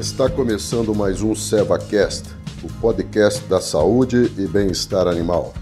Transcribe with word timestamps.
Está 0.00 0.30
começando 0.30 0.94
mais 0.94 1.20
um 1.20 1.34
SevaCast, 1.34 2.34
o 2.64 2.80
podcast 2.80 3.44
da 3.44 3.60
saúde 3.60 4.32
e 4.38 4.46
bem-estar 4.46 5.06
animal. 5.06 5.52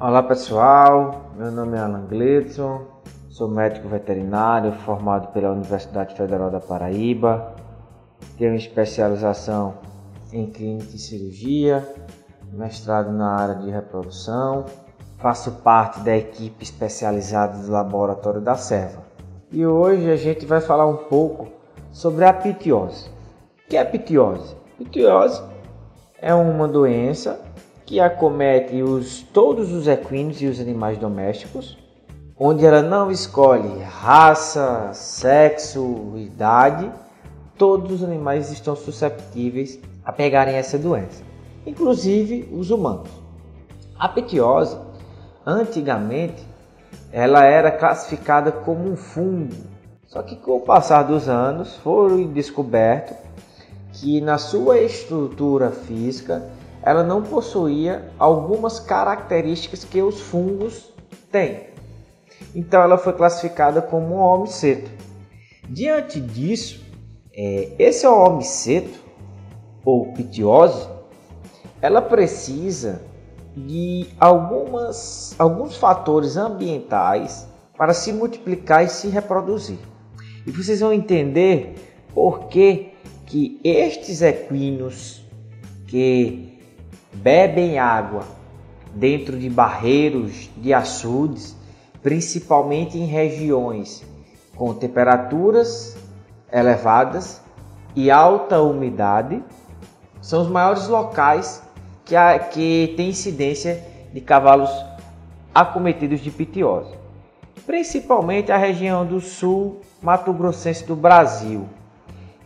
Olá 0.00 0.22
pessoal, 0.22 1.30
meu 1.36 1.52
nome 1.52 1.76
é 1.76 1.80
Alan 1.80 2.06
Gledson, 2.06 2.86
sou 3.28 3.46
médico 3.46 3.86
veterinário 3.86 4.72
formado 4.72 5.30
pela 5.34 5.52
Universidade 5.52 6.16
Federal 6.16 6.50
da 6.50 6.58
Paraíba, 6.58 7.54
tenho 8.38 8.54
especialização 8.54 9.74
em 10.32 10.50
clínica 10.50 10.96
e 10.96 10.98
cirurgia, 10.98 11.86
mestrado 12.50 13.12
na 13.12 13.36
área 13.36 13.56
de 13.56 13.70
reprodução, 13.70 14.64
faço 15.26 15.50
parte 15.50 15.98
da 16.02 16.16
equipe 16.16 16.62
especializada 16.62 17.58
do 17.58 17.72
Laboratório 17.72 18.40
da 18.40 18.54
Serva. 18.54 19.02
E 19.50 19.66
hoje 19.66 20.08
a 20.08 20.14
gente 20.14 20.46
vai 20.46 20.60
falar 20.60 20.86
um 20.86 20.96
pouco 20.96 21.48
sobre 21.90 22.24
a 22.24 22.32
pitiose. 22.32 23.08
O 23.08 23.68
que 23.68 23.76
é 23.76 23.84
pitiose? 23.84 24.54
Pitiose 24.78 25.42
é 26.22 26.32
uma 26.32 26.68
doença 26.68 27.40
que 27.84 27.98
acomete 27.98 28.80
os, 28.84 29.22
todos 29.22 29.72
os 29.72 29.88
equinos 29.88 30.40
e 30.40 30.46
os 30.46 30.60
animais 30.60 30.96
domésticos, 30.96 31.76
onde 32.38 32.64
ela 32.64 32.80
não 32.80 33.10
escolhe 33.10 33.82
raça, 33.82 34.92
sexo, 34.92 36.12
idade, 36.14 36.88
todos 37.58 37.90
os 37.90 38.04
animais 38.04 38.52
estão 38.52 38.76
susceptíveis 38.76 39.80
a 40.04 40.12
pegarem 40.12 40.54
essa 40.54 40.78
doença, 40.78 41.24
inclusive 41.66 42.48
os 42.52 42.70
humanos. 42.70 43.10
A 43.98 44.08
pitiose, 44.08 44.85
antigamente, 45.46 46.44
ela 47.12 47.44
era 47.44 47.70
classificada 47.70 48.50
como 48.50 48.90
um 48.90 48.96
fungo, 48.96 49.54
só 50.06 50.22
que 50.22 50.36
com 50.36 50.56
o 50.56 50.60
passar 50.60 51.04
dos 51.04 51.28
anos 51.28 51.76
foram 51.76 52.26
descoberto 52.32 53.14
que 53.92 54.20
na 54.20 54.38
sua 54.38 54.78
estrutura 54.80 55.70
física 55.70 56.50
ela 56.82 57.02
não 57.02 57.22
possuía 57.22 58.10
algumas 58.18 58.78
características 58.78 59.84
que 59.84 60.02
os 60.02 60.20
fungos 60.20 60.92
têm. 61.30 61.68
Então 62.54 62.82
ela 62.82 62.98
foi 62.98 63.12
classificada 63.12 63.80
como 63.80 64.16
um 64.16 64.18
homiceto. 64.18 64.90
Diante 65.68 66.20
disso, 66.20 66.84
é, 67.34 67.72
esse 67.78 68.06
homiceto 68.06 69.00
ou 69.84 70.12
pitiose, 70.12 70.88
ela 71.80 72.00
precisa 72.00 73.00
de 73.56 74.08
algumas, 74.20 75.34
alguns 75.38 75.76
fatores 75.76 76.36
ambientais 76.36 77.48
para 77.76 77.94
se 77.94 78.12
multiplicar 78.12 78.84
e 78.84 78.88
se 78.88 79.08
reproduzir. 79.08 79.78
E 80.46 80.50
vocês 80.50 80.80
vão 80.80 80.92
entender 80.92 82.04
por 82.14 82.48
que, 82.48 82.92
que 83.24 83.58
estes 83.64 84.20
equinos 84.20 85.24
que 85.86 86.60
bebem 87.14 87.78
água 87.78 88.24
dentro 88.94 89.38
de 89.38 89.48
barreiros 89.48 90.50
de 90.56 90.74
açudes, 90.74 91.56
principalmente 92.02 92.98
em 92.98 93.06
regiões 93.06 94.04
com 94.54 94.72
temperaturas 94.74 95.96
elevadas 96.52 97.42
e 97.94 98.10
alta 98.10 98.60
umidade, 98.60 99.42
são 100.20 100.42
os 100.42 100.48
maiores 100.48 100.88
locais 100.88 101.62
que, 102.06 102.14
que 102.52 102.94
tem 102.96 103.10
incidência 103.10 103.84
de 104.12 104.20
cavalos 104.20 104.70
acometidos 105.52 106.20
de 106.20 106.30
pitiose, 106.30 106.94
principalmente 107.66 108.52
a 108.52 108.56
região 108.56 109.04
do 109.04 109.20
sul 109.20 109.80
Mato 110.00 110.32
Grossense 110.32 110.84
do 110.86 110.94
Brasil, 110.94 111.68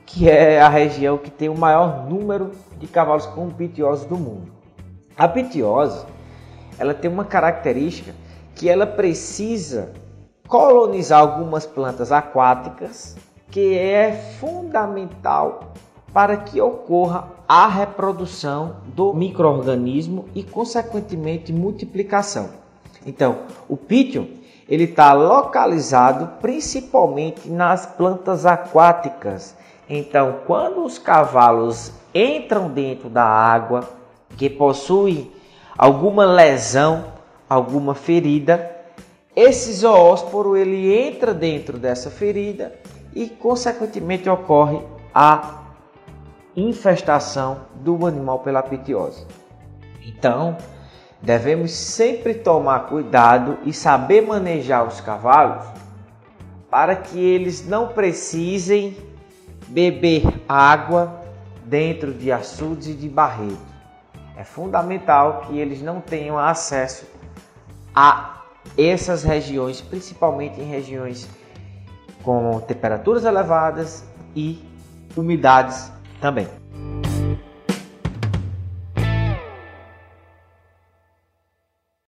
que 0.06 0.28
é 0.28 0.60
a 0.60 0.68
região 0.68 1.18
que 1.18 1.30
tem 1.30 1.48
o 1.48 1.56
maior 1.56 2.08
número 2.08 2.52
de 2.78 2.86
cavalos 2.86 3.26
com 3.26 3.50
pitiose 3.50 4.08
do 4.08 4.16
mundo. 4.16 4.50
A 5.16 5.28
pitiose, 5.28 6.06
ela 6.78 6.94
tem 6.94 7.10
uma 7.10 7.24
característica 7.24 8.14
que 8.54 8.68
ela 8.68 8.86
precisa 8.86 9.92
colonizar 10.48 11.20
algumas 11.20 11.66
plantas 11.66 12.10
aquáticas, 12.10 13.16
que 13.50 13.76
é 13.76 14.12
fundamental 14.40 15.74
para 16.12 16.37
que 16.37 16.60
ocorra 16.60 17.28
a 17.48 17.66
reprodução 17.66 18.76
do 18.94 19.12
microorganismo 19.12 20.26
e 20.34 20.43
consequentemente 20.43 21.53
multiplicação. 21.53 22.50
Então, 23.06 23.38
o 23.69 23.76
pítio 23.76 24.28
ele 24.69 24.84
está 24.84 25.12
localizado 25.12 26.38
principalmente 26.41 27.50
nas 27.50 27.87
plantas 27.87 28.47
aquáticas. 28.47 29.56
Então, 29.88 30.37
quando 30.47 30.84
os 30.84 30.97
cavalos 30.97 31.93
entram 32.15 32.69
dentro 32.69 33.09
da 33.09 33.25
água 33.25 33.88
que 34.37 34.48
possui 34.48 35.31
alguma 35.77 36.25
lesão, 36.25 37.06
alguma 37.48 37.94
ferida, 37.97 38.71
esse 39.34 39.72
zoósporo 39.72 40.56
ele 40.56 40.94
entra 40.94 41.34
dentro 41.34 41.77
dessa 41.77 42.10
ferida 42.10 42.72
e 43.12 43.28
consequentemente 43.28 44.28
ocorre 44.28 44.81
a 45.12 45.59
infestação 46.56 47.62
do 47.76 48.06
animal 48.06 48.40
pela 48.40 48.62
pitiose. 48.62 49.26
Então, 50.06 50.56
devemos 51.22 51.72
sempre 51.72 52.34
tomar 52.34 52.88
cuidado 52.88 53.58
e 53.64 53.72
saber 53.72 54.22
manejar 54.22 54.86
os 54.86 55.00
cavalos 55.00 55.64
para 56.70 56.94
que 56.96 57.18
eles 57.18 57.66
não 57.66 57.88
precisem 57.88 58.96
beber 59.68 60.22
água 60.48 61.20
dentro 61.64 62.12
de 62.12 62.30
açudes 62.32 62.88
e 62.88 62.94
de 62.94 63.08
barreiros. 63.08 63.58
É 64.36 64.44
fundamental 64.44 65.42
que 65.42 65.58
eles 65.58 65.82
não 65.82 66.00
tenham 66.00 66.38
acesso 66.38 67.04
a 67.94 68.42
essas 68.76 69.22
regiões, 69.22 69.80
principalmente 69.80 70.60
em 70.60 70.64
regiões 70.64 71.28
com 72.22 72.60
temperaturas 72.60 73.24
elevadas 73.24 74.04
e 74.34 74.62
umidades 75.16 75.90
também. 76.20 76.59